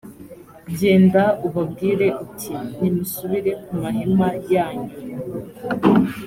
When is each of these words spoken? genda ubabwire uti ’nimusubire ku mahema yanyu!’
genda 0.79 1.23
ubabwire 1.47 2.07
uti 2.23 2.51
’nimusubire 2.79 3.51
ku 3.63 3.71
mahema 3.81 4.29
yanyu!’ 4.53 4.91